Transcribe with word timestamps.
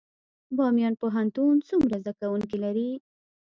بامیان 0.57 0.93
پوهنتون 1.01 1.55
څومره 1.69 1.95
زده 2.01 2.13
کوونکي 2.19 2.57
لري؟ 2.63 2.89